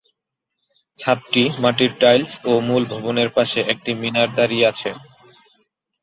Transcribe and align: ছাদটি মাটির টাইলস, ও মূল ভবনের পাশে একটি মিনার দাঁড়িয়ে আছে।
ছাদটি 0.97 1.43
মাটির 1.63 1.91
টাইলস, 2.01 2.31
ও 2.43 2.61
মূল 2.67 2.83
ভবনের 2.93 3.29
পাশে 3.37 3.59
একটি 3.73 3.91
মিনার 4.01 4.29
দাঁড়িয়ে 4.37 4.65
আছে। 4.71 4.89